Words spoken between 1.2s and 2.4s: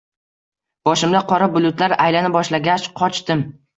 qora bulutlar aylana